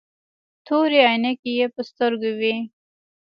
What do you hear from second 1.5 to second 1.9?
يې په